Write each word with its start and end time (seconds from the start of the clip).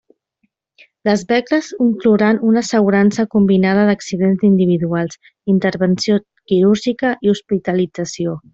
Les 1.09 1.23
beques 1.31 1.67
inclouran 1.87 2.39
una 2.53 2.63
assegurança 2.65 3.25
combinada 3.35 3.83
d'accidents 3.91 4.47
individuals, 4.49 5.21
intervenció 5.55 6.19
quirúrgica 6.47 7.13
i 7.29 7.35
hospitalització. 7.37 8.39